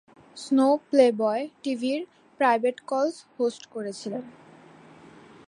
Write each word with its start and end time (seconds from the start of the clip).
Snow 0.37 0.67
Playboy 0.87 1.41
টিভির 1.63 2.01
"private 2.39 2.77
calls" 2.81 3.15
host 3.35 3.63
করেছিলেন। 3.65 4.23